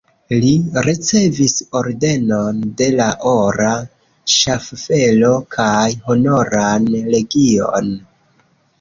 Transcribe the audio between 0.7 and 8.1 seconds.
ricevis Ordenon de la Ora Ŝaffelo kaj Honoran legion.